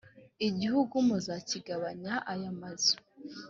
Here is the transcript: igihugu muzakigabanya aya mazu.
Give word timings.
igihugu 0.47 0.95
muzakigabanya 1.07 2.13
aya 2.31 2.51
mazu. 2.59 2.95